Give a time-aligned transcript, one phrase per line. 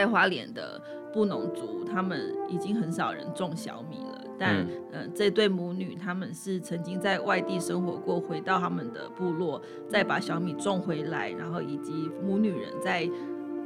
[0.00, 0.80] 在花莲的
[1.12, 4.24] 布农族，他们已经很少人种小米了。
[4.38, 13.06] 但，嗯、呃，这对母女他们是曾经在外地生活过，回到他们的部落，再把小米种回来，然后以及母女人在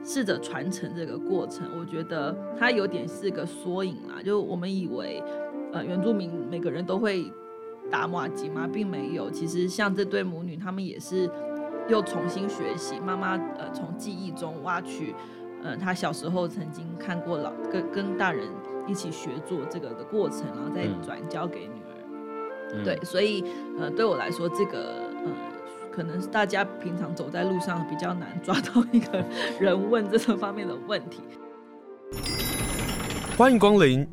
[0.05, 1.65] 试着传承这个过程。
[1.79, 5.23] 我觉得它有点是个缩影啦，就我们以为，
[5.73, 7.31] 呃，原住民每个人都会
[7.89, 8.69] 打马吉吗？
[8.73, 9.31] 并没有。
[9.31, 11.31] 其实像这对母女，他们也是
[11.89, 15.15] 又重新学习，妈妈呃从记忆中挖取，
[15.65, 18.47] 呃，他小时候曾经看过老跟跟大人。
[18.87, 22.75] 一起学做这个的过程，然后再转交给女儿。
[22.75, 23.43] 嗯、对，所以
[23.81, 25.33] 呃，对我来说，这个呃，
[25.91, 29.25] 可能是大家平常走在路上比较难抓到一个
[29.59, 31.23] 人问这个方面的问题。
[33.39, 34.07] 欢迎光临。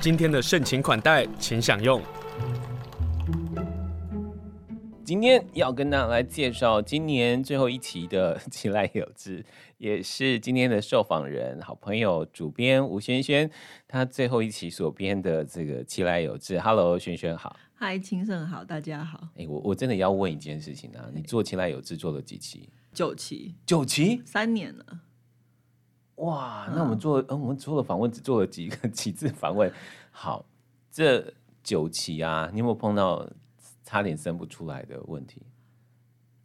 [0.00, 2.00] 今天的盛情款待，请享用。
[5.06, 9.40] 今天要跟大家来介绍今年最后一期的《奇来有志》，
[9.78, 13.48] 也是今天的受访人、好朋友、主编吴轩轩，
[13.86, 16.58] 他最后一期所编的这个《奇来有志》。
[16.60, 17.54] Hello，璇璇好。
[17.76, 19.20] 嗨，清盛好，大家好。
[19.36, 22.68] 哎、欸，我我真的要问一件事情啊，你做《奇来有志》做了几期？
[22.92, 23.54] 九期。
[23.64, 24.20] 九期？
[24.24, 24.84] 三年了。
[26.16, 29.72] 哇，那我们做，嗯，嗯，我们做了访问，只做了几个 几次访问。
[30.10, 30.44] 好，
[30.90, 31.32] 这
[31.62, 33.24] 九期啊，你有没有碰到？
[33.86, 35.40] 差点生不出来的问题，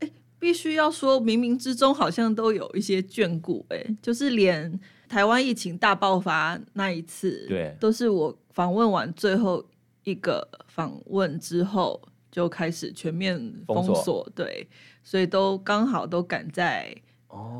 [0.01, 9.67] 欸、必须要说，冥冥之中好像都有一些眷顾，哎，就是连台湾疫情大爆发那一次，对，都是我访问完最后
[10.03, 11.99] 一个访问之后
[12.29, 13.35] 就开始全面
[13.65, 14.69] 封锁，封锁对，
[15.03, 16.95] 所以都刚好都赶在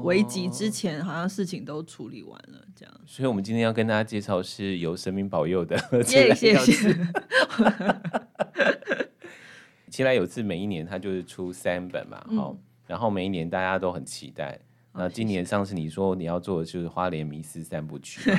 [0.03, 3.02] 危急之前，好像事情都处理完了，这样。
[3.08, 5.75] 所以我们今天要跟大家介绍是由神明保佑的，
[6.06, 6.96] 谢谢谢谢。
[9.91, 14.57] 奇来有志每一年它就是出三本嘛，好、嗯，然后每一年大家都很期待。
[14.94, 18.31] 那、嗯、今年上次你说你要做的就是花莲迷思三部曲，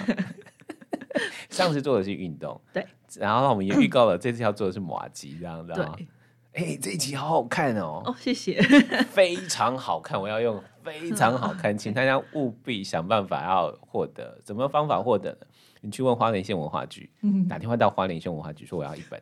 [1.50, 2.86] 上次做的是运动，对，
[3.18, 5.94] 然后我们也预告了这次要做的是马吉，这样子啊。
[6.54, 8.60] 哎、欸，这一集好好看哦，哦，谢谢，
[9.10, 15.46] 非常好看，我要用非常好看， 请大家务必想办法要获得，怎么方法获得呢？
[15.84, 19.20] 你去问花莲县文化局，嗯、打电话到花莲县文化局说我要一本。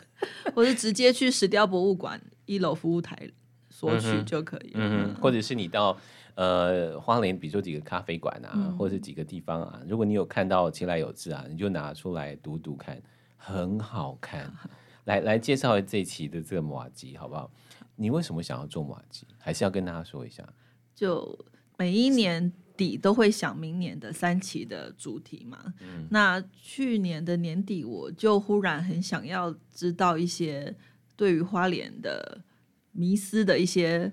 [0.56, 3.30] 我是直接去石雕博物馆一楼服务台
[3.68, 5.96] 索取就可以，嗯，或者是你到
[6.34, 13.00] 呃花莲，比如说几个咖啡馆啊，嗯、或者是几个地方啊，如果你有看到奇来有志啊，你就拿出来读读看，
[13.36, 14.50] 很好看。
[15.04, 17.50] 来来介绍这一期的这个马吉好不好？
[17.96, 19.26] 你为什么想要做马吉？
[19.38, 20.42] 还是要跟大家说一下？
[20.94, 21.38] 就
[21.76, 22.50] 每一年。
[22.78, 25.74] 底都会想明年的三期的主题嘛？
[25.80, 30.72] 嗯，那去年的年底，我就忽然很想要知道一些
[31.16, 32.40] 对于花莲的
[32.92, 34.12] 迷思的一些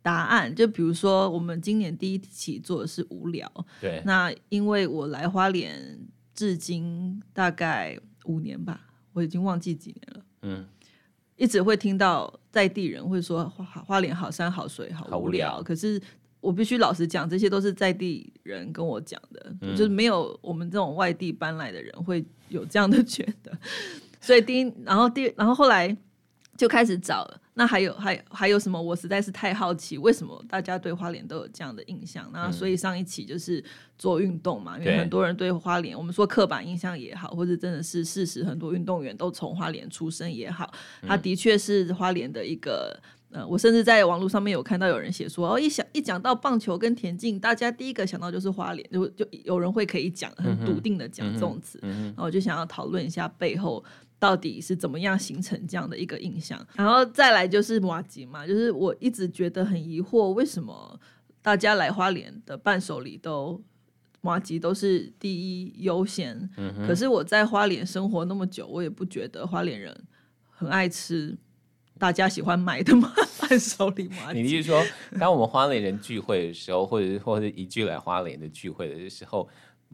[0.00, 0.54] 答案。
[0.54, 4.00] 就比如说，我们今年第一期做的是无聊，对。
[4.06, 5.98] 那因为我来花莲
[6.32, 10.24] 至今大概五年吧，我已经忘记几年了。
[10.42, 10.64] 嗯，
[11.34, 16.00] 一直会听到在地人会说花花莲好山好水好无聊，无聊可是。
[16.40, 23.52] 我必须老实讲，这些都是在地人跟我讲的，嗯，就是没有我们这种外地搬来的人会有这样的 觉得。
[24.20, 25.94] 所以第一，然后第，然后后来
[26.56, 27.40] 就开始找了。
[27.54, 28.80] 那还有还还有什么？
[28.80, 32.30] 我实在是太好奇，为什么大家对花莲都有这样的印象？
[32.32, 33.62] 那所以上一期就是
[33.98, 40.72] 做运动嘛，因为很多人对花莲，我们说刻板印象也好，或者真的是事实，很多运动员都从花莲出生也好，
[41.02, 42.98] 他的确是花莲的一个。
[43.32, 53.84] 呃，我甚至在网络上面有看到有人写说，哦，一想一讲到棒球跟田径，大家第一个想到就是花莲，就就有人会可以讲很笃定的讲这种词，嗯嗯嗯，然后我就想要讨论一下背后
[54.18, 60.98] 到底是怎么样形成这样的一个印象，然后再来就是麻吉嘛，就是我一直觉得很疑惑，为什么
[61.40, 63.62] 大家来花莲的伴手礼都
[64.22, 69.96] 麻吉都是第一优先，嗯，可是我在花莲生活那么久，我也不觉得花莲人
[70.48, 71.38] 很爱吃。
[72.00, 73.12] 大家喜欢买的吗？
[73.38, 74.32] 伴手礼麻糬。
[74.32, 74.82] 你是说，
[75.20, 79.46] 当我们花莲人聚会的时候，或者是或者是一聚来花莲的聚会的时候，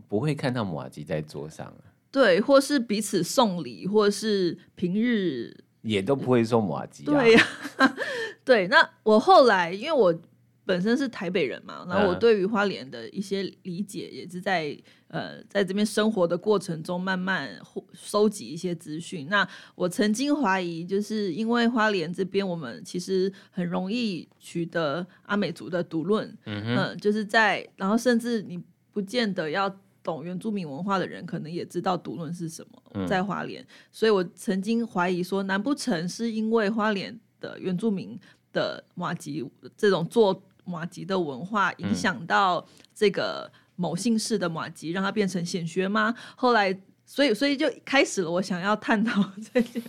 [0.08, 1.75] 不会看到马吉在桌上？
[2.12, 7.06] 对，或是彼此送礼，或是平日也都不会送马吉、啊。
[7.06, 7.47] 对呀、
[7.79, 7.97] 啊，
[8.44, 8.69] 对。
[8.69, 10.17] 那我后来，因为我。
[10.66, 14.76] 本身是台北人嘛，然后我对于花莲的一些理解，也是在
[15.06, 17.48] 呃在这边生活的过程中慢慢
[17.94, 19.28] 收集一些资讯。
[19.30, 28.60] 那我曾经怀疑，就是因为花莲这边我们其实很容易取得阿美族的独论，嗯，呃，就是在然后甚至你
[28.92, 29.72] 不见得要
[30.02, 33.64] 懂原住民文化的人，可能也知道独论是什么，在花莲。
[33.92, 38.18] 所以我曾经怀疑说，难不成是因为花莲的原住民
[38.52, 39.44] 的马吉
[39.76, 46.14] 这种做麻糬的文化影响到这个某姓氏的马吉，让它变成显学吗？
[46.34, 46.78] 后来。
[47.08, 48.28] 所以，所以就开始了。
[48.28, 49.22] 我想要探讨
[49.54, 49.80] 这件，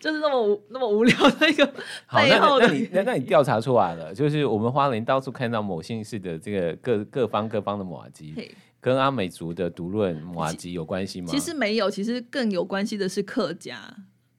[0.00, 1.66] 就是那么无 那么无聊的一个
[2.10, 2.66] 背后的。
[2.66, 8.34] 那你那那你调查出来了，就是我们花莲到处看到某姓氏的这个各各方各方的马吉，
[8.80, 11.26] 跟阿美族的独论马吉有关系吗？
[11.28, 13.94] 其实没有，其实更有关系的是客家。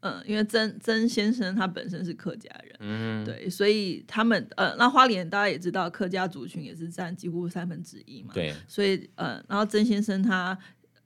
[0.06, 10.57] 嗯，因为曾曾先生他本身是客家人，嗯，对，所以他们呃，那花莲大家也知道，客家族群也是占几乎三分之一嘛，对，所以呃，然后曾先生他。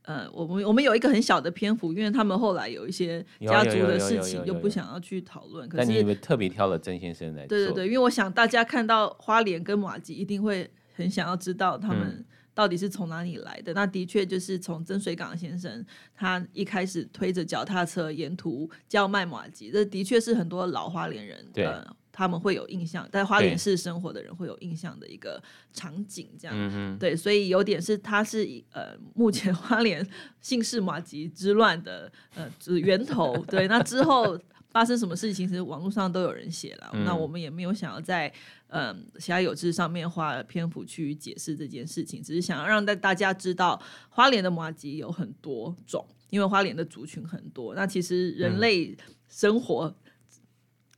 [0.04, 5.70] 呃，我们我们有一个很小的篇幅，因为他们后来有一些家族的事情，就不想要去讨论。
[5.70, 7.46] 可是，但你有没有特别挑了曾先生来？
[7.46, 12.26] 对对对，因为我想大家看到花莲跟马吉，一定会很想要知道他们
[12.60, 13.72] 到底是从哪里来的。
[13.72, 21.66] 嗯、那的确就是从曾水港先生，他一开始推着脚踏车沿途叫卖马吉，这的确是很多老花莲人对。
[21.66, 25.42] 呃他们会有印象，在花莲市生活的人会有印象的一个
[25.72, 30.06] 场景，这样对，所以有点是他是呃，目前花莲
[30.42, 32.46] 姓氏马吉之乱的呃
[32.82, 33.38] 源头。
[33.46, 34.38] 对，那之后
[34.70, 36.90] 发生什么事情，其实网络上都有人写了。
[36.94, 38.30] 嗯、那我们也没有想要在
[38.70, 47.76] 嗯、呃《其他有志》上面花篇幅去解释这件事情，只是想要让大大家知道花莲的麻吉有很多种，因为花莲的族群很多。
[47.76, 49.96] 那其实人类生活，嗯、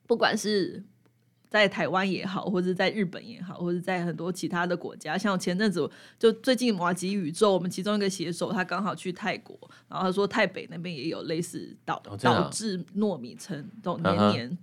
[0.07, 0.83] 不管是
[1.49, 9.57] 在台湾也好，或者在日本也好，或者在很多其他的国家，像前阵子就最近麻吉宇宙，我们其中一个写手他刚好去泰国，
[9.89, 14.57] 然后他说台北那边也有类似导导致糯米层这种年年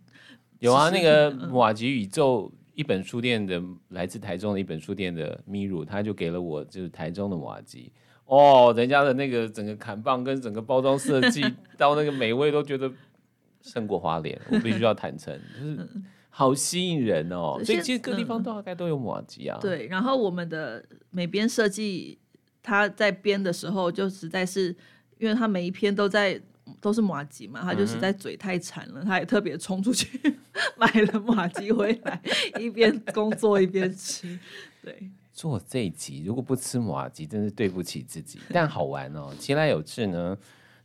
[0.60, 7.90] 有啊，那个麻吉宇宙一本书店的来自台中的一本书店的米乳，他就给了我就是台中的麻糬
[8.24, 11.42] 哦，人家的那个整个砍棒跟整个包装设计
[11.76, 12.88] 到那个美味都觉得
[13.62, 15.88] 胜过花莲，我必须要坦诚就是。
[16.30, 17.60] 好吸引人哦！
[17.64, 19.58] 所以其实各地方都大概都有麻糬啊。
[19.60, 22.16] 对，然后我们的每编设计，
[22.62, 24.68] 他在编的时候就实在是，
[25.18, 26.40] 因为他每一篇都在
[26.80, 30.18] 都是马吉嘛，他就实在嘴太馋了，嗯、他也特别冲出去
[30.76, 32.20] 买了马吉回来，
[32.58, 34.38] 一边工作一边吃。
[34.82, 38.38] 对，做这一集如果不吃马吉，真是对不起自己。
[38.50, 40.36] 但好玩哦， 其来有志呢。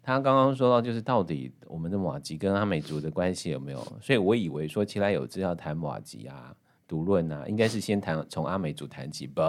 [0.06, 3.80] 他刚刚说到，就是到底我们的马吉跟阿美族的关系有没有？
[4.02, 6.54] 所以我以为说其来有志要谈马吉啊、
[6.86, 9.26] 独论啊，应该是先谈从阿美族谈起。
[9.26, 9.42] 不，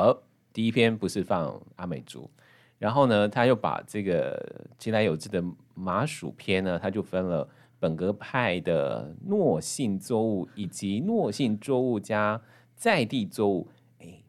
[0.52, 2.30] 第一篇不是放阿美族，
[2.78, 5.42] 然后呢，他又把这个其来有志的
[5.74, 7.48] 麻薯篇呢，他就分了
[7.78, 12.40] 本格派的糯性作物以及糯性作物加
[12.74, 13.68] 在地作物，
[14.00, 14.22] 哎，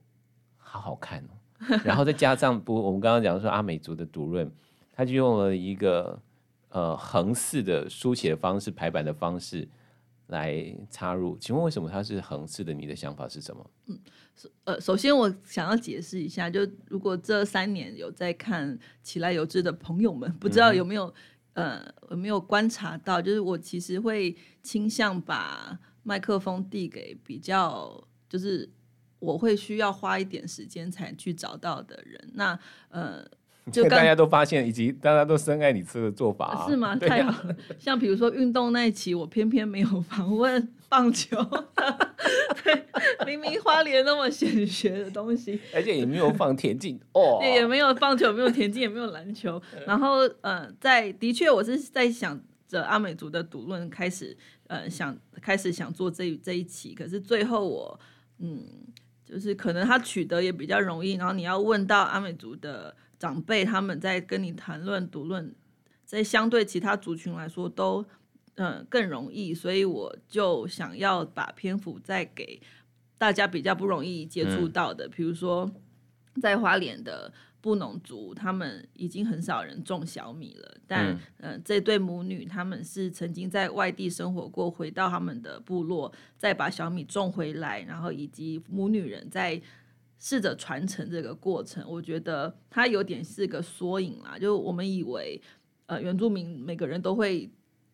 [0.58, 1.80] 好好看哦。
[1.84, 4.52] 然后再加上不，我们刚刚讲说阿美族的独论。
[4.98, 6.18] 他就用了一个
[6.70, 9.68] 呃横式的书写方式、排版的方式
[10.28, 11.38] 来插入。
[11.38, 12.74] 请问为什么它是横式的？
[12.74, 13.72] 你的想法是什么？
[13.86, 14.00] 嗯，
[14.64, 21.14] 呃，首先我想要解释一下，就如果这三年有在看《起来有志》的朋友们，不知道有没有、
[21.54, 28.70] 嗯、呃有没有观察到，就是我其实会倾向把麦克风递给比较，就是
[29.20, 32.32] 我会需要花一点时间才去找到的人。
[32.34, 33.26] 那呃。
[33.74, 36.96] 就大家都发现，以及大家都深爱你吃的做法、啊，是吗？
[36.96, 37.56] 太好了。
[37.80, 41.36] 像比如说运动那一期，我偏偏没有访问棒球，
[42.64, 42.86] 对，
[43.26, 49.60] 明明花莲那么显学的东西，而且也没有放田径哦，也也没有棒球，没有田径，也没有篮球。
[49.88, 58.00] 然后，呃，在的确，我是在想着阿美族的赌论开始，呃，想开始想做这这一期，可是最后我，
[58.38, 58.64] 嗯，
[59.26, 62.96] 就是可能他取得也比较容易，然后你要问到阿美族的。
[63.18, 65.54] 长辈他们在跟你谈论读论，
[66.04, 68.06] 在相对其他族群来说都
[68.56, 72.62] 嗯、呃、更容易，所以我就想要把篇幅再给
[73.18, 75.72] 大家比较不容易接触到的，比、嗯、如说
[76.42, 77.32] 在花莲的
[77.62, 89.62] 布农族，他们已经很少人种小米了，但嗯、呃、这对母女他们是曾经在外地生活过，回到他们的部落再把小米种回来，然后以及母女人在。
[90.18, 94.40] 试着传承这个过程，我觉得它有点是个缩影啦。
[94.40, 95.40] 就我们以为，
[95.86, 97.50] 呃，原住民每个人都会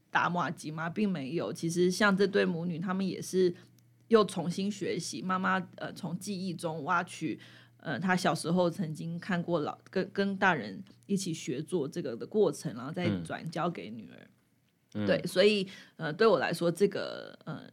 [0.09, 0.89] 打马吉吗？
[0.89, 1.51] 并没有。
[1.51, 3.53] 其实像这对母女，他们也是
[4.07, 5.21] 又重新学习。
[5.21, 7.39] 妈妈呃，从记忆中挖取，
[7.77, 14.27] 呃，她小时候曾经看过老跟跟大人一起学做这个的过程，然后再转交给女儿。
[14.93, 17.63] 嗯、对，所以呃，对我来说，这个呃。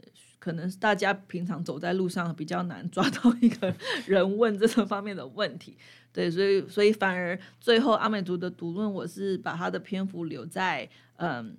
[0.49, 3.75] 可能大家平常走在路上比较难抓到一个
[4.09, 5.76] 人问这种方面的问题，
[6.11, 11.55] 对，所以所以反而最后阿美族的读论，我是把他的篇幅留在嗯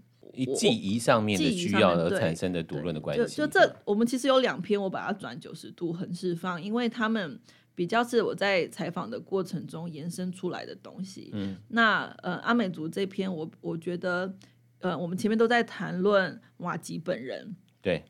[0.57, 3.35] 记忆上面的需要而产生的独论的关系。
[3.35, 7.39] 就就这，我们其实有两篇，我把它转九十度横释放，因为他们
[7.75, 11.29] 比较是我在采访的过程中延伸出来的东西。
[11.33, 14.33] 嗯，那呃阿美族这篇我，我我觉得
[14.79, 18.03] 呃我们前面都在谈论瓦吉本人，对。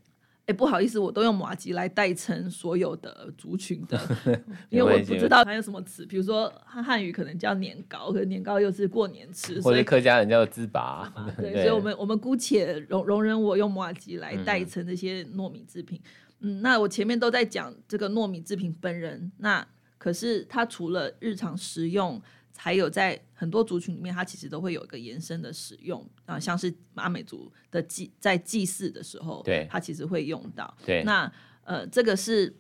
[0.50, 4.00] 哎，不好意思，我都用马吉来代称所有的族群的，
[4.70, 16.02] 因为我不知道还有什么词，比如说汉汉语可能叫年糕，可是年糕又是过年吃，或者客家人叫糍粑， 对，所以我们我们姑且容容忍我用马吉来代称这些糯米制品。
[16.40, 19.64] 嗯，嗯，那我前面都在讲这个糯米制品本人，那
[20.00, 22.20] 可是它除了日常食用。
[22.62, 30.78] 还有在很多族群里面，它其实都会有一个延伸的使用啊，像是阿美族的祭在祭祀的时候，对，它其实会用到。
[30.86, 31.32] 对，那
[31.64, 32.54] 呃，这个是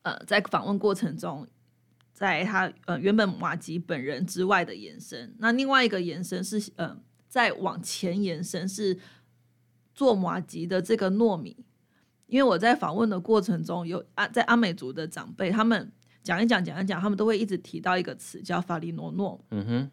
[0.00, 1.46] 呃，在访问过程中，
[2.14, 5.34] 在他呃原本马吉本人之外的延伸。
[5.38, 6.96] 那另外一个延伸是呃，
[7.28, 8.98] 再往前延伸是
[9.94, 11.54] 做马吉的这个糯米，
[12.26, 15.92] 因为我在访问的过程中有啊，在阿美族的长辈他们。
[16.26, 19.40] 讲一讲，讲一讲，他们都会一直提到一个词叫法里诺诺。
[19.52, 19.90] 嗯哼，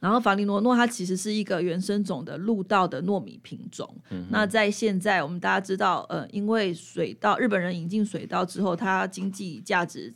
[0.00, 3.94] 然后法里诺诺它其实是一个原生种的陆稻的糯米品种。
[4.08, 10.14] 嗯，那在现在我们大家知道，呃，因为水稻日本人引进水稻之后，它经济价值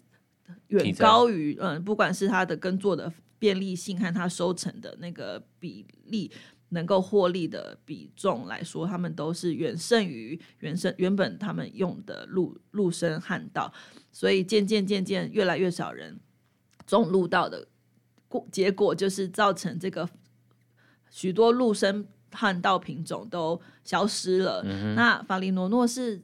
[0.69, 6.31] 远高于嗯、呃，不管是它的耕作的便利性和它收成的那个比例。
[6.77, 13.73] 能够获利的比重来说，他们都是远胜于原生原本他们用的陆陆生旱稻，
[14.13, 16.21] 所以渐渐渐渐越来越少人
[16.87, 17.67] 种陆稻的
[18.29, 20.07] 过结果，就是造成这个
[21.11, 24.63] 许多陆生旱稻品种都消失了。
[24.67, 26.21] 嗯、那法里诺诺是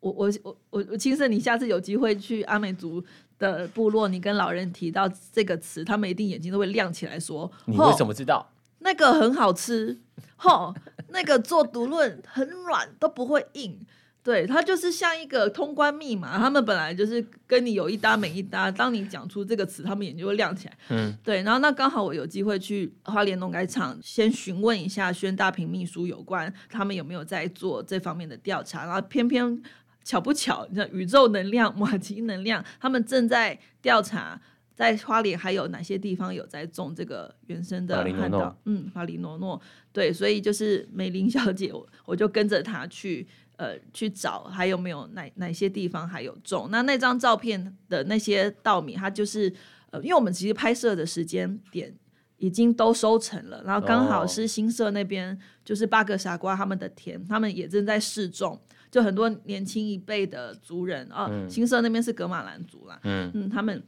[0.00, 3.02] 我我我我我青色，你下次有机会去阿美族
[3.38, 8.46] 的部落，你跟老人提到这个词，他们一定眼睛都会亮起来说：你为什么知道？
[8.80, 9.98] 那个很好吃，
[10.36, 10.74] 吼，
[11.08, 13.78] 那个做独论很软，都不会硬，
[14.22, 16.38] 对，它就是像一个通关密码。
[16.38, 20.76] 他们本来就是跟你有一搭没一搭，当你讲出这个词，他们眼睛就会亮起来。
[20.90, 29.62] 嗯，对，然后那刚好我有机会去花莲农改场，先询问一下宣大平秘书有关他们有没有在做这方面的调查，然后偏偏
[30.04, 34.40] 巧不巧，你知道宇宙能量、马吉能量，他们正在调查。
[34.78, 38.56] 在花莲还有哪些地方有在种这个原生的旱稻？
[38.64, 39.60] 嗯，法里诺诺，
[39.92, 46.68] 对，所以就是美玲小姐，我我就跟着她去，呃，去找还有没有哪哪些地方还有种。
[46.70, 49.52] 那那张照片的那些稻米，它就是，
[49.90, 51.92] 呃，因为我们其实拍摄的时间点
[52.36, 58.56] 已经都收成了，然后刚好是新社那边，就是八个傻瓜他们的田，他们也正在试种，
[58.92, 63.82] 就很多年轻一辈的族人啊，嗯、新社那边是格马兰族啦，嗯嗯，他们。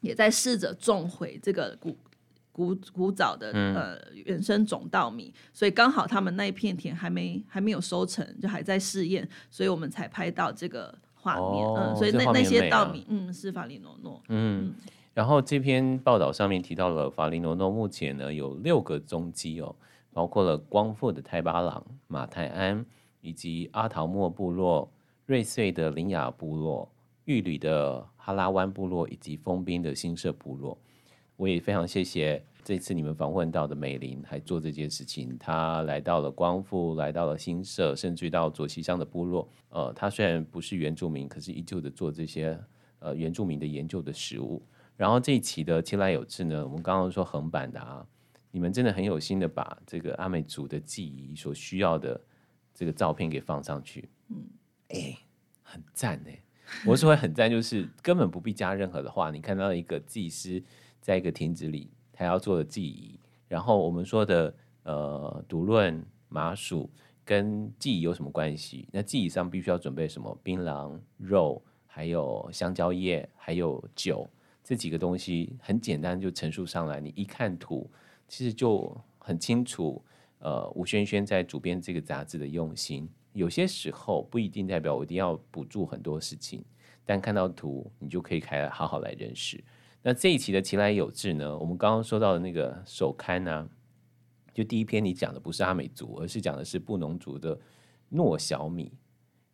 [0.00, 1.96] 也在试着种回这个古
[2.52, 11.64] 古古早的、嗯、呃原生种稻米，所以刚好他们那一片田还没还没有收成，就还在试验，所以我们才拍到这个画面。
[11.64, 14.20] 哦、嗯，所以那、啊、那些稻米，嗯，是法里诺诺。
[14.28, 14.74] 嗯，嗯
[15.14, 19.74] 然后这篇报道上面提到了法里诺诺目前呢有六个踪迹哦，
[20.12, 22.84] 包括了光复的泰巴朗、马泰安，
[23.20, 24.90] 以及阿陶莫部落、
[25.26, 26.88] 瑞穗的林雅部落。
[27.28, 30.78] 玉里的哈拉湾部落以及丰滨的新社部落，
[31.36, 35.36] 我也非常谢谢这次你们访问到的美玲，还做这件事情。
[35.38, 39.46] 她来到了光复，来到了新社，甚至到左溪乡的部落。
[39.68, 42.58] 呃，她虽然不是原住民，可是依旧的做这些
[42.98, 44.62] 呃原住民的研究的食物。
[44.96, 48.06] 然后这一期的其来有志呢，我们刚刚说横版的啊，
[48.50, 52.18] 你们真的很有心的把这个阿美族的记忆所需要的
[52.72, 54.08] 这个照片给放上去。
[54.30, 54.48] 嗯，
[54.88, 55.18] 哎，
[55.62, 56.42] 很赞哎。
[56.86, 59.30] 我是会很赞，就是根本不必加任何的话。
[59.30, 60.62] 你看到一个祭师
[61.00, 66.90] 在一个亭子里，他要做的祭仪，然后我们说的呃独论麻薯
[67.24, 68.88] 跟祭仪有什么关系？
[68.92, 70.38] 那祭仪上必须要准备什么？
[70.42, 74.28] 槟榔、肉，还有香蕉叶，还有酒，
[74.62, 77.00] 这几个东西很简单就陈述上来。
[77.00, 77.90] 你一看图，
[78.28, 80.02] 其实就很清楚。
[80.40, 83.08] 呃，吴萱萱在主编这个杂志的用心。
[83.38, 86.64] 有些时候不一定代表我一定要补助很多事情，
[87.04, 89.62] 但看到图你就可以开好好来认识。
[90.02, 93.70] 那这一期的其来有志呢，我们刚刚说到的那个首刊呢、
[94.52, 97.56] 就第一篇你讲的不是阿美族，而是讲的是布农族的
[98.10, 98.92] 糯小米。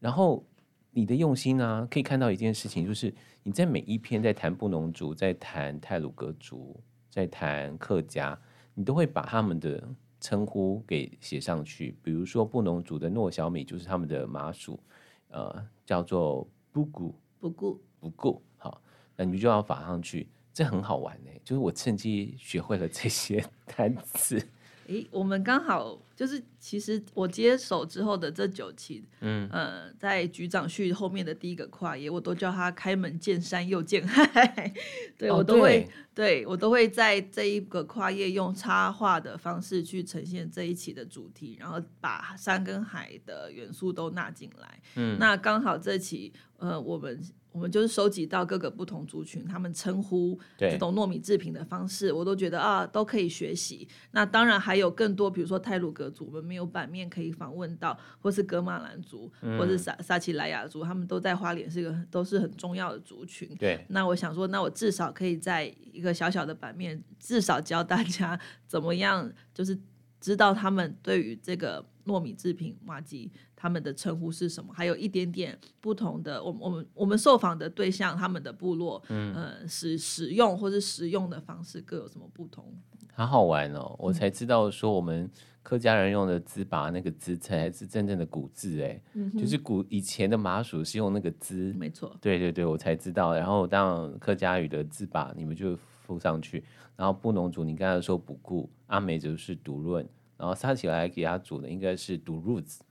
[0.01, 0.43] 然后
[0.91, 8.41] 你的用心呢、啊，可以看到一件事情，就是你在每一篇在谈布农族，在谈泰鲁格族，在谈客家，
[8.73, 9.87] 你都会把他们的。
[10.25, 14.81] 称呼给写上去，比如说布农族的糯小米就是他们的麻薯，
[15.29, 17.79] 呃，叫做布谷布谷。
[18.01, 18.81] 布谷，好，
[19.17, 21.31] 那你就要发上去，这很好玩呢。
[21.45, 23.45] 就是我趁机学会了这些
[23.77, 24.43] 单词，
[24.87, 34.73] 诶，我们刚好就是，其实我接手之后的这九期，嗯呃，在局长序后面的第一个跨页，我都叫他开门见山又见海，
[35.19, 44.81] 对、哦、我都会，对，对我都会在这一个跨页用插画的方式去呈现这一期的主题，然后把山跟海的元素都纳进来。
[44.97, 47.21] 嗯，那刚好这期，呃，我们。
[47.55, 53.87] 我们就是收集到各个不同族群，他们称呼这种糯米制品的方式，我都觉得啊，都可以学习。
[54.11, 63.49] 那当然还有更多，比如说泰鲁格族，我们没有版面可以访问到，或是格马兰族，嗯、或是撒撒奇莱雅族，他们都在花莲是一个都是很重要的族群。
[63.57, 63.87] 对。
[63.89, 69.79] 那我想说，那我至少可以在一个小小的版面，至少教大家 怎么样，就是
[70.21, 73.31] 知道他们对于这个糯米制品麻吉。
[73.57, 74.75] 他们的称呼是什么？
[74.75, 82.75] 还有一点点不同的，我们我们我们受访的对象，他们的部落，嗯，呃，使使用或是食用的方式各有什么不同？
[83.15, 83.97] 好好玩哦！
[83.99, 85.31] 我才知道说，我们
[85.63, 92.15] 客家人用的糍粑那个糍才是真正的古字哎，嗯、就是古以前的麻薯是用那个糍，没错。
[92.21, 93.33] 对对对，我才知道。
[93.35, 96.63] 然后当客家语的糍粑，你们就附上去。
[96.97, 102.83] 然后布农族，你刚才说卜固，阿美族是独论，然后撒起来给他煮的应该是独入子。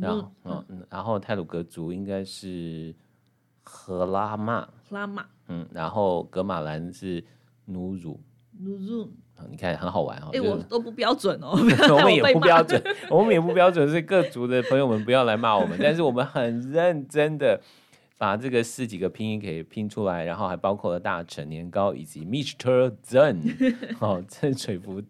[0.00, 2.92] 然后，嗯，嗯，然后泰鲁格族应该是
[3.62, 7.24] 荷拉玛，拉玛，嗯，然后格马兰是
[7.66, 8.20] 努鲁，
[8.58, 9.12] 努鲁，
[9.48, 10.30] 你看很好玩哦。
[10.32, 11.50] 哎，我都不标准哦，
[11.94, 15.78] 我们也不标准，我们也不标准，所以各族的朋友们不要来骂我们。
[15.82, 17.60] 但是我们很认真的
[18.18, 22.92] 把这个四几个拼音给拼出来，然后还包括了大臣年糕以及 Mr.
[23.06, 25.00] Zen， 哦，郑水福。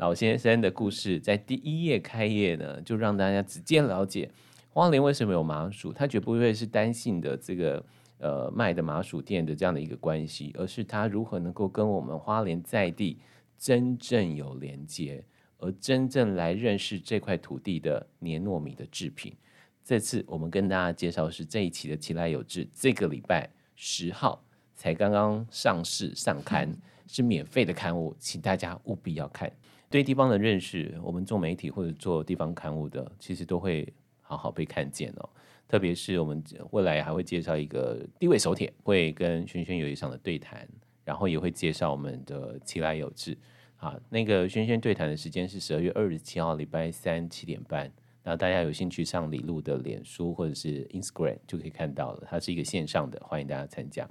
[0.00, 4.30] 老先生的故事在第一页开业呢，就让大家直接了解
[4.70, 5.92] 花莲为什么有麻薯。
[5.92, 7.84] 它绝不会是单性的这个
[8.16, 13.18] 呃卖的麻薯店的这样的一个关系，而是它如何能够跟我们花莲在地
[13.58, 15.22] 真正有连接，
[15.58, 19.36] 而真正来认识这块土地的黏糯米的制品。
[19.84, 24.42] 这次我们跟大家介绍是这一期的《奇来有志》，这个礼拜十号
[24.74, 26.74] 才刚刚上市上刊，
[27.06, 29.52] 是免费的刊物，请大家务必要看。
[29.90, 35.28] 对地方的认识，我们做媒体或者做地方刊物的，其实都会好好被看见哦。
[35.66, 40.66] 特别是我们未来还会介绍一个地位手帖，会跟轩轩有一场的对谈，
[41.04, 43.36] 然后也会介绍我们的奇来有志。
[43.78, 47.90] 啊，那个轩轩对谈的时间是十二月二十七号礼拜三七点半，
[48.22, 54.08] 那大家有兴趣上李路的脸书或者是 Instagram 就可以看到了，它是一个线上的，欢迎大家参加。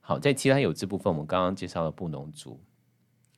[0.00, 2.60] 好，在奇莱有志部分，我们刚刚介绍了布农族，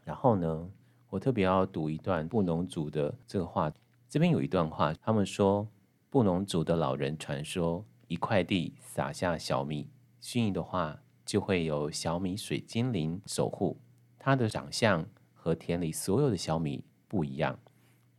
[0.04, 0.70] 然后呢，
[1.14, 3.72] 我特别要读一段布农族的这个话，
[4.08, 5.68] 这边有一段话，他们说
[6.10, 9.88] 布农族的老人传说，一块地撒下小米，
[10.20, 13.78] 幸运的话就会有小米水精灵守护。
[14.18, 17.56] 它的长相和田里所有的小米不一样，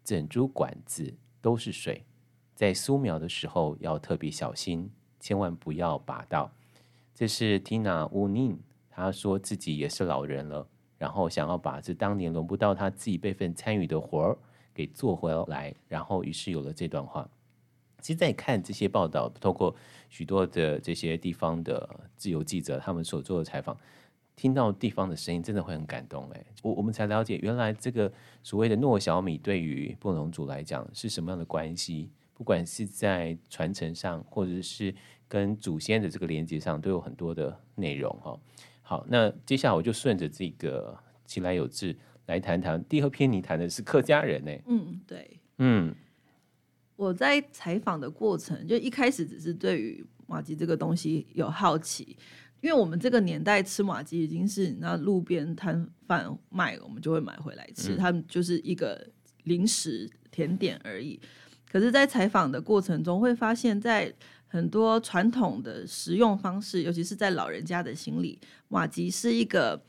[0.01, 2.05] 整株管子都是水，
[2.53, 6.49] 在苏苗的时候要特别小心，千万不要拔到。
[7.13, 10.69] 这是 Tina Wunin，他说自己也是老人了。
[10.97, 14.37] 然后想要把这当年轮不到他自己辈分参与的活儿
[14.73, 17.29] 给做回来，然后于是有了这段话。
[18.01, 19.75] 其实，在看这些报道，透过
[20.09, 23.75] 许多的这些地方的自由记者他们所做的采访，
[24.35, 26.29] 听到地方的声音，真的会很感动。
[26.29, 28.11] 哎，我我们才了解，原来这个
[28.43, 34.93] 所谓的糯小米对于布农族来讲是什么样的关系，不管是在传承上，或者是
[35.27, 38.37] 跟祖先的这个连接上，都有很多的内容哈。
[38.87, 40.95] 好，那接下来我就顺着这个
[41.25, 44.51] 其来有志来谈谈第二篇，你谈的是客家人呢？
[44.67, 45.95] 嗯，对，嗯，
[46.95, 52.15] 我在采访的过程，就一开始只是对于马吉这个东西有好奇，
[52.61, 59.09] 因为我们这个年代吃麻糬已经是那路边摊贩卖，我们就会买回来吃，它们就是一个
[59.45, 61.19] 零食甜点而已。
[61.71, 64.13] 可是，在采访的过程中，会发现，在
[64.47, 69.83] 很多传统的食用方式，尤其是在老人家的心里，瓦吉是一个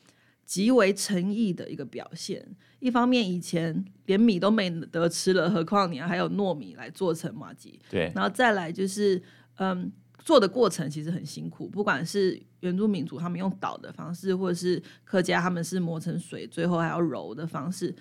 [0.44, 2.46] 极为诚意的一个表现。
[2.78, 7.72] 一方面，以前连米都没得吃了，何况你还有糯米来做成麻糬。
[7.88, 9.20] 对，然后再来就是，
[9.56, 17.94] 嗯，做的过程其实很辛苦，不管是原住民族他们用捣的方式，或者是客家他们是磨成水，最后还要揉的方式，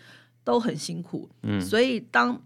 [0.44, 1.30] 都很辛苦。
[1.44, 2.40] 嗯，所以当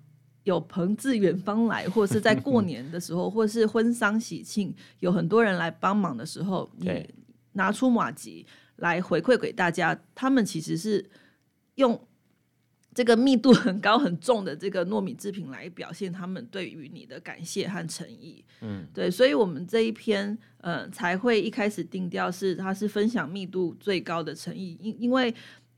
[0.43, 7.07] 有朋自远方来，或是在过年的时候， 或是婚丧喜庆，有很多人来帮忙的时候，你
[7.53, 8.45] 拿出马吉
[8.77, 9.99] 来回馈给大家。
[10.15, 11.07] 他们其实是
[11.75, 11.99] 用
[12.93, 18.43] 这个密度很高、很重的这个糯米制品来表现他们对于你的感谢和诚意。
[18.61, 25.33] 嗯，对，所以我们这一篇呃才会一开始定调是，它是分享密度最高的诚意，因因为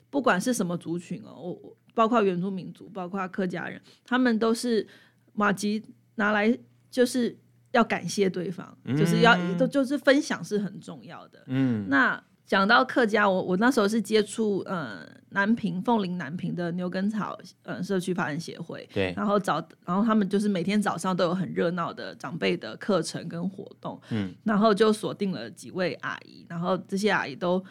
[0.09, 1.77] 不管是什么族群哦，我我。
[1.93, 4.87] 包括原住民族，包括客家人，他们都是
[5.33, 5.83] 马吉
[6.15, 6.57] 拿来
[6.89, 7.37] 就是
[7.71, 11.43] 要感谢对方，嗯、就是要都就是分享是很重要的。
[11.47, 12.21] 嗯，那。
[12.43, 27.63] 讲到客家，我我那时候是接触呃南平凤林南平的牛根草呃社区发展协会，对，然后找然后他们就是每天早上都有很热闹的长辈的课程跟活动，嗯，然后就锁定了几位阿姨，然后这些阿姨都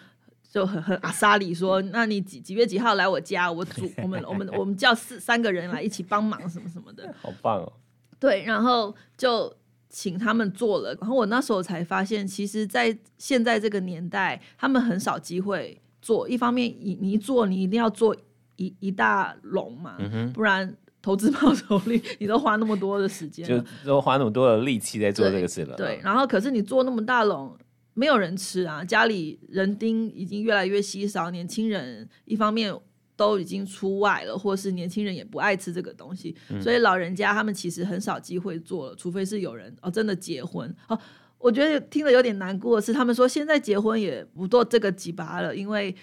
[0.50, 7.72] 就很很阿莎里说，那你几几月几号来我家，我煮我们我们我们叫四三个人来一起帮忙什么什么的， 好棒哦，
[8.18, 9.54] 对，然后就。
[9.92, 16.28] 请他们做了，然后我那时候才发现，其实，在现在这个年代，他们很少机会做。
[16.28, 18.14] 一方面，你你一做，你一定要做
[18.54, 25.74] 一一大笼嘛，嗯、不然投资报酬率，你都花那么多的时间，就都花那么多的力气在做这个事了。
[25.76, 27.58] 对，对，然后可是你做那么大笼，
[27.94, 32.74] 没有人吃啊，家里人丁已经越来越稀少，年轻人一方面。
[33.16, 40.98] 都已经出外了，或是年轻人也不爱吃这个东西，嗯、所以老人家他们其实很少机会做了，除非是有人哦真的结婚哦。
[41.36, 45.94] 我觉得听了有点难过的是，他们说现在结婚也不做这个几把了，因为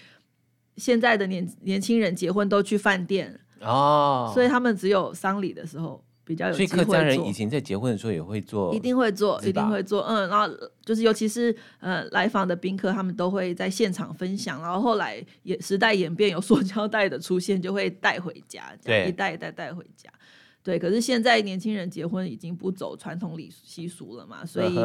[0.76, 6.00] 现在的年年轻人结婚都去饭店哦，所以他们只有丧礼的时候。
[6.28, 20.10] 比较有机会做，所以客家人以前在结婚的时候也会做，一定会做，一定会做，嗯，然后就是尤其是呃来访的宾客，他们都会在现场分享，然后后来也时代演变，有塑胶袋的出现，就会带回家，这样一袋一袋带回家，
[20.62, 20.78] 对。
[20.78, 24.78] 可是现在年轻人结婚已经不走传统礼习俗了嘛，所以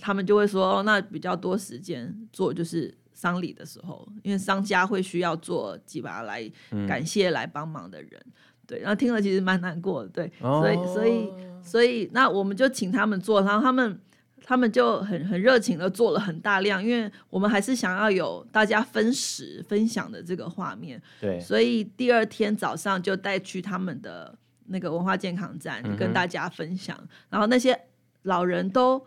[0.00, 6.50] 他们就会说，哦，那比较多时间做就是丧礼的时候，因为商家会需要做几把来
[6.88, 8.10] 感谢来帮忙的人。
[8.26, 8.32] 嗯
[8.68, 13.98] 对，然后听了其实蛮难过的，对，哦、所以所以所以那我们就请他们做，然后他们
[14.44, 26.94] 他们就很很热情的做了很大量，因为我们还是想要有大家分食分享的这个画面，对，所以第二天早上就带去他们的那个文化健康站，嗯、跟大家分享，
[27.30, 27.80] 然后那些
[28.24, 29.02] 老人都。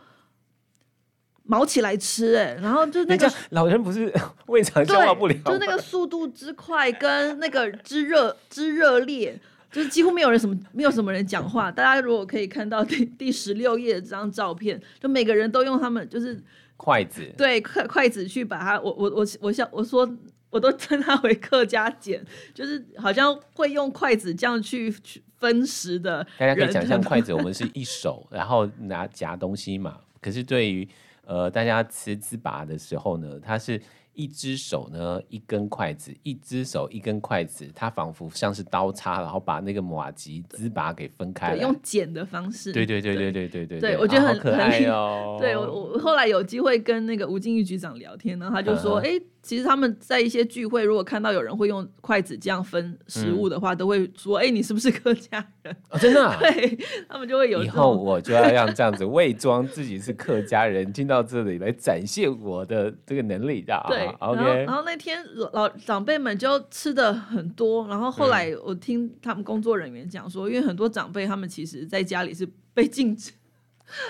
[1.44, 4.14] 毛起来吃哎、欸，然后就那个老人不是
[4.46, 9.38] 胃肠消化不良，就那个 速度之快跟那个之热之热烈，
[9.72, 11.72] 就是几乎没有人什么没有什么人讲话。
[11.72, 16.40] 大家如果可以看到第第十六页的这张照片，就每个人都用他们就是
[16.78, 20.08] 筷子，对筷筷子去把它，我我我我想我说
[20.50, 26.26] 我都称它为客家剪，就是好像会用筷子这样去去分食的。
[26.38, 30.88] 大家可以想象筷子，我们是一手然后拿夹东西嘛，可是对于。
[31.24, 33.80] 呃，大家吃糍粑的时候呢，它是
[34.14, 42.72] 一只手呢一根筷子，一只手一根筷子，它仿佛像是刀叉，然后把那个麻糬糍粑给分开，用剪的方式。
[42.72, 43.80] 对对对对对对对。
[43.80, 45.38] 对，我觉得很、啊、可爱哦。
[45.42, 49.26] 对我我后来有机会跟那个吴金玉局长聊天，呢他就说，哎、嗯。
[49.44, 56.78] 其实他们在一些聚会，如果看到有人会用筷子这样分食物的话，嗯、都会说：“哎、欸，你是不是客家人？”哦、真的、啊， 对，
[57.10, 57.64] 他们就会有。
[57.64, 63.84] 以后我就要让这样子伪装自己是客家人，进到这里来展现我的这个能力的。
[63.90, 64.66] 对 ，OK 然。
[64.66, 73.32] 然后那天老长辈们就吃的很多，然后后来我听他们工作人员讲说，嗯、因为很多长辈他们其实在家里是被禁止。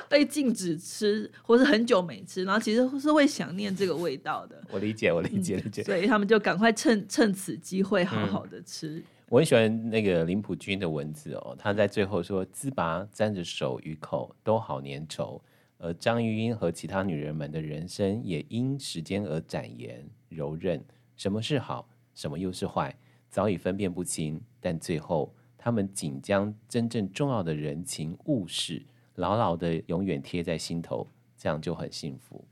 [0.08, 4.64] 被禁止吃，或是很久没吃，然后其实是会想念这个味道的。
[4.70, 5.82] 我理解，我理解，理解。
[5.82, 8.98] 所以他们就赶快趁趁此机会好好的吃。
[8.98, 15.42] 嗯、我很喜欢那个林普君的文字哦，他在最后说：“糍粑沾着手与口都好粘稠。”
[15.84, 20.84] 而张玉英和其他女人们的人生也因时间而展延柔韧。
[21.18, 22.96] 什么是好，什么又是坏，
[23.30, 24.40] 早已分辨不清。
[24.60, 28.86] 但最后，他们仅将真正重要的人情物事。
[29.16, 32.46] 牢牢的永远贴在心头，这样就很幸福。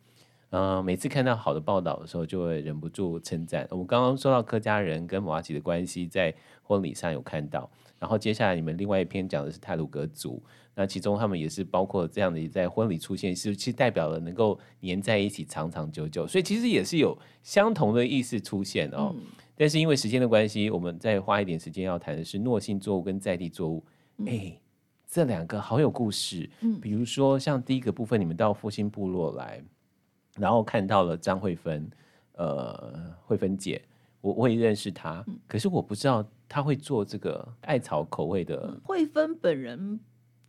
[0.51, 3.67] 嗯、呃，每次看到好的报道的时候，就会忍不住称赞。
[3.69, 6.33] 我们刚刚说到客家人跟麻糬的关系，在
[6.63, 7.69] 婚礼上有看到。
[7.99, 10.41] 然后接下来你们另外一篇讲的是泰鲁格族，
[10.73, 19.13] 那其中他们也是包括这样的在婚礼出现，是其实代表了能够黏在一起长长久久，所以其实也是有相同的意思出现哦。
[19.15, 19.21] 嗯、
[19.55, 23.83] 但是因为时间的关系，我们再花一点时间要谈的是糯性作物跟在地作物。
[24.25, 24.53] 哎、嗯。
[25.11, 29.59] 这两个好有故事，嗯，比如说像第一个部分，你们到复兴部落来，
[30.39, 31.89] 然后看到了张慧芬，
[32.33, 32.93] 呃，
[33.25, 33.81] 慧芬姐，
[34.21, 38.79] 我我也认识她，嗯、可是我不知道她会做这个艾草口味的。
[38.83, 39.99] 慧芬本人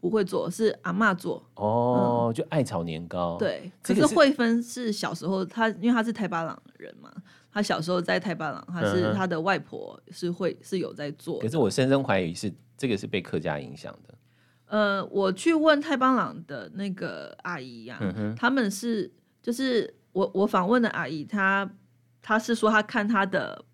[0.01, 1.45] 不会做，是阿妈做。
[1.57, 3.37] 哦，嗯、就艾草年糕。
[3.39, 7.13] 对，可是慧芬是小时候，她因为她是太巴朗人嘛，
[7.53, 11.39] 她小时候在太巴朗，她是她的外婆是会是有在做。
[11.41, 14.15] 可是我深深怀疑是这个是被客家影响的。
[14.67, 19.11] 呃，我去问太巴朗的那个阿姨呀、啊，嗯、哼他们是
[19.43, 21.71] 就是我我访问的阿姨，她
[22.21, 23.65] 她是说她看她的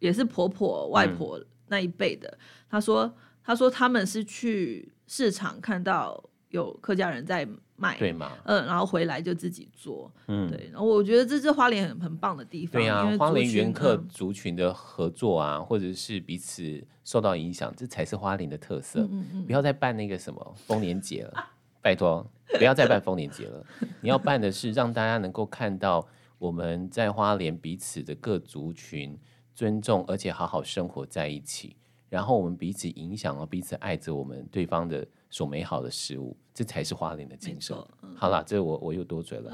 [0.00, 8.30] 也是婆婆外婆那一辈的，她说她说他们是去市场看到有客家人在卖，对吗？
[8.44, 10.70] 嗯，然后回来就自己做，嗯，对。
[10.72, 19.00] 然后我觉得这是花莲很很棒的地方，对啊，因为花莲原客族群的合作啊，或者是彼此受到影响，这才是花莲的特色。
[19.00, 21.50] 嗯嗯，嗯，不要再办那个什么丰年节了，
[21.82, 22.24] 拜托，
[22.58, 23.64] 不要再办丰年节了。
[24.00, 26.06] 你要办的是让大家能够看到
[26.38, 29.18] 我们在花莲彼此的各族群
[29.54, 31.76] 尊重，而且好好生活在一起。
[32.08, 37.76] 然后我们彼此影响了，彼此爱着我们对方的所美好的事物，这才是花莲的精神。
[38.02, 39.50] 嗯、好了，这我我又多嘴了。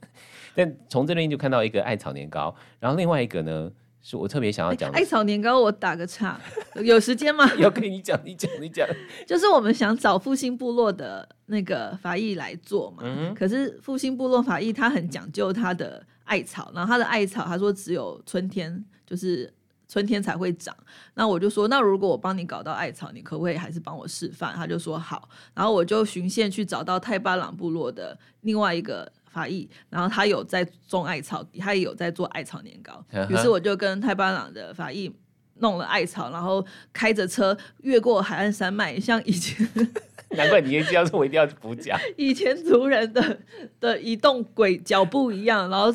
[0.54, 3.72] 但从这边就看到一个艾草年糕，然后另外一个呢，
[4.04, 4.98] 是我特别想要讲的。
[4.98, 6.38] 艾草年糕，我打个岔，
[6.76, 7.50] 有时间吗？
[7.58, 8.86] 要跟你讲，你讲，你讲。
[9.26, 19.52] 就是我们想找复兴部落的那个法医来做嘛，嗯、可是复兴部落法医他很讲究他的艾草，然后他的艾草他说只有春天就是。
[19.86, 20.74] 春天才会长，
[21.12, 24.52] 那我就说，那如果我帮你搞到艾草，你可不可以还是帮我示范？
[24.54, 35.12] 他就说好，然后我就循线去找到泰巴朗部落的另外一个法医，然后他有在种艾草，他也有在做艾草年糕，于是我就跟太巴朗的法医
[35.56, 39.68] 弄了艾草，然后开着车越过海岸山脉，像以前，
[40.30, 43.38] 难怪你一定要说，我一定要补讲， 以前族人的
[43.80, 45.92] 的移动轨脚步一样，然后。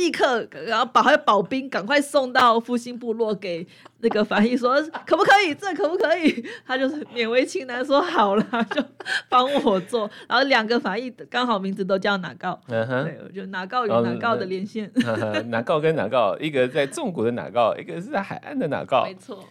[0.00, 3.66] 立刻，然后把他的保兵赶快送到复兴部落给
[4.00, 5.54] 那个法医说，可不可以？
[5.54, 6.42] 这可不可以？
[6.66, 8.82] 他就是勉为其难说好了， 就
[9.28, 10.10] 帮我做。
[10.26, 14.90] 然后两个法医刚好名字都叫哪告，对，就哪告与哪告的连线。
[15.50, 19.04] 哪告跟哪告，一个在纵谷的哪告，一个是在海岸的哪告。
[19.04, 19.44] 没错。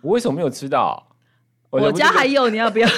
[0.00, 1.08] 我为什么没有吃到？
[1.70, 2.88] 我家还有，你要不要？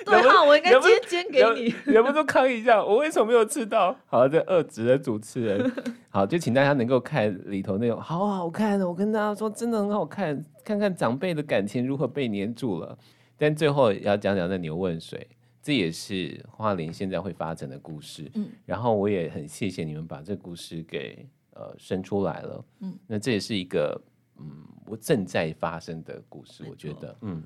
[0.06, 1.74] 对啊，我应该煎煎给你。
[1.84, 3.94] 忍不住抗议一下，我为什么没有吃到？
[4.06, 5.72] 好，这二职的主持人，
[6.08, 8.88] 好，就请大家能够看里头那种好好看的。
[8.88, 12.96] 我跟大家说，真的很好看，看看长辈的感情如何被黏住了。
[13.36, 15.26] 但最后要讲讲那牛问水，
[15.62, 18.30] 这也是花莲现在会发展的故事。
[18.34, 22.64] 嗯，然后我也很谢谢你们把这故事给呃生出来了。
[22.80, 24.00] 嗯，那这也是一个
[24.38, 24.46] 嗯
[24.86, 27.42] 我正在发生的故事，我觉得嗯。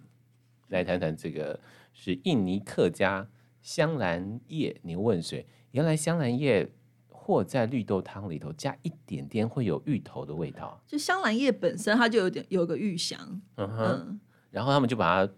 [0.68, 1.60] 来谈谈这个
[1.94, 3.26] 是印尼客家
[3.62, 5.46] 香兰叶牛问水。
[5.70, 6.70] 原来香兰叶
[7.08, 10.82] 和在绿豆汤里头加一点点会有芋头的味道。
[10.86, 13.78] 就香兰叶本身它就有点有个芋香，嗯哼。
[13.78, 15.32] 嗯，然后他们就把它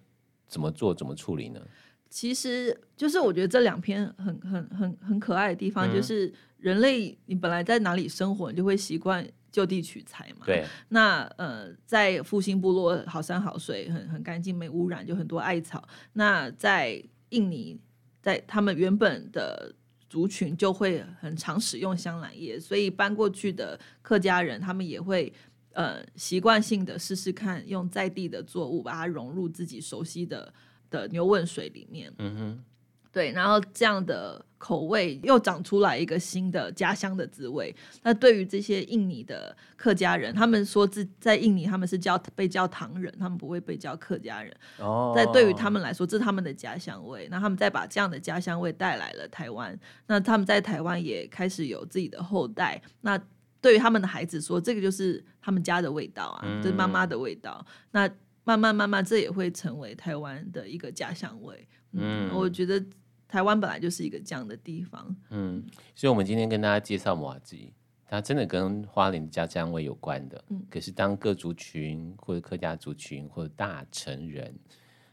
[0.48, 1.60] 怎么做怎么处理呢？
[2.08, 9.26] 其实就是我觉得这两篇很很很很可爱的地方，就是人类你本来在哪里生活，你就会习惯。
[9.56, 10.66] 就地取材嘛，对。
[10.90, 15.82] 那呃，在复兴部落，好山好水，很很干净，没污染，就很多艾草。
[16.12, 17.80] 那在印尼，
[18.20, 19.74] 在他们原本的
[20.10, 25.32] 族群就会很常使用香兰叶，所以搬过去的客家人，他们也会
[25.72, 30.52] 呃习惯性的试试看，用在地的作物把它融入自己熟悉的
[30.90, 32.12] 的牛粪水里面。
[32.18, 32.64] 嗯哼。
[33.16, 37.74] 对，然后这样的口味又长出来一个新的家乡的滋味。
[38.02, 44.54] 那对于这些印尼的客家人，他们说自在印尼他们是叫被叫唐人，他们不会被叫客家人。
[44.80, 47.26] 哦，在对于他们来说，这是他们的家乡味。
[47.30, 49.74] 那他们再把这样的家乡味带来了台湾，
[50.06, 52.78] 那他们在台湾也开始有自己的后代。
[53.00, 53.18] 那
[53.62, 57.64] 对于他们的孩子说，这个就是他们家的味道啊，嗯、这是妈妈的味道。
[57.92, 58.06] 那
[58.44, 61.66] 慢慢慢慢，这也会成为台湾的一个家乡味。
[61.92, 62.84] 嗯，嗯我觉得。
[63.28, 67.72] 台湾本来就是一个这样的地方，嗯，所以，我们今天跟大家介绍马吉，
[68.08, 70.44] 它真的跟花莲家乡味有关的。
[70.48, 74.54] 嗯，可是当各族群或者客家族群或者大成人，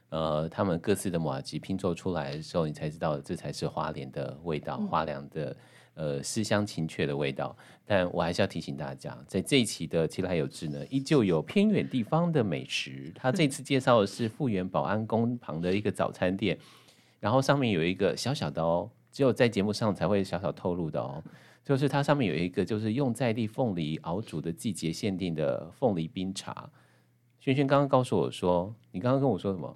[0.10, 5.58] 呃，他们各自的马吉拼凑出来的时候，你才知道这才是花莲的味道，嗯、花莲的
[5.96, 7.58] 呃思乡情切的味道。
[7.84, 13.12] 但我还是要提醒大家，在这一期的其来有志呢，依旧有偏远地方的美食。
[13.16, 16.58] 他这次介绍的是复原保安宫旁的一个早餐店。
[17.24, 21.24] 然后上面有一个小小的哦，只有在节目上才会小小透露的哦，
[21.64, 26.70] 就是它上面有一个就是用在地凤梨熬煮的季节限定的凤梨冰茶。
[27.40, 29.74] 轩轩刚刚告诉我说，你刚刚跟我说什么？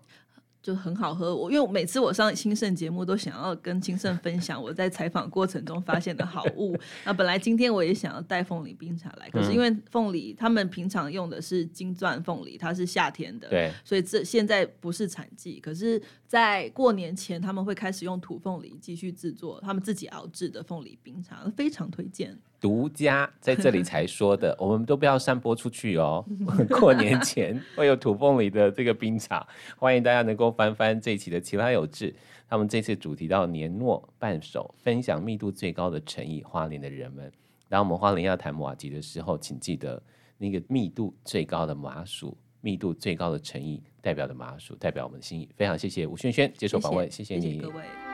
[0.60, 6.76] 就很好喝，我因为每次我上清盛节目都想要跟清盛分享我在采访过程中发现的好物。
[7.06, 15.58] 那本来今天我也想要带凤梨冰茶来，可是因为凤梨他们平常用的是金钻凤梨，它是夏天的，对，所以这现在不是产季。
[15.62, 22.38] 可是，在过年前他们会开始用土凤梨继续制作他们自己熬制的凤梨冰茶，非常推荐。
[22.60, 26.26] 独家在这里才说的，我们都不要散播出去哦。
[26.80, 32.14] 过年前会有土凤梨的这个冰茶，欢迎大家能够翻翻这一期的其来有志。
[32.50, 37.32] 他们这次主题到年末半熟，分享密度最高的诚意，花莲的人们。
[37.70, 40.02] 当我们花莲要谈瓦吉的时候，请记得
[40.38, 45.50] 那个密度最高的麻薯，密度最高的诚意代表的麻薯，代表我们的心意。
[45.56, 47.42] 非常谢谢吴轩轩接受访问，谢谢，你。
[47.42, 48.07] 谢谢各位。